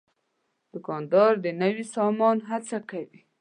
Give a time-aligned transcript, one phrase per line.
[0.73, 3.19] دوکاندار د نوي سامان هڅه کوي.